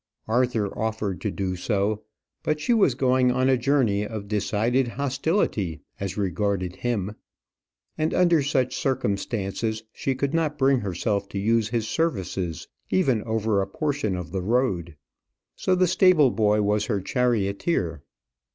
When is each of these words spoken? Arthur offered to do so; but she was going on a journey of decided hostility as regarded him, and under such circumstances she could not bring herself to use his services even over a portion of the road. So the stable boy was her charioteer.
Arthur 0.27 0.75
offered 0.75 1.21
to 1.21 1.29
do 1.29 1.55
so; 1.55 2.01
but 2.41 2.59
she 2.59 2.73
was 2.73 2.95
going 2.95 3.31
on 3.31 3.47
a 3.47 3.55
journey 3.55 4.03
of 4.03 4.27
decided 4.27 4.87
hostility 4.87 5.81
as 5.99 6.17
regarded 6.17 6.77
him, 6.77 7.13
and 7.99 8.11
under 8.11 8.41
such 8.41 8.75
circumstances 8.75 9.83
she 9.93 10.15
could 10.15 10.33
not 10.33 10.57
bring 10.57 10.79
herself 10.79 11.29
to 11.29 11.37
use 11.37 11.69
his 11.69 11.87
services 11.87 12.67
even 12.89 13.21
over 13.25 13.61
a 13.61 13.67
portion 13.67 14.15
of 14.15 14.31
the 14.31 14.41
road. 14.41 14.95
So 15.55 15.75
the 15.75 15.85
stable 15.85 16.31
boy 16.31 16.63
was 16.63 16.87
her 16.87 16.99
charioteer. 16.99 18.01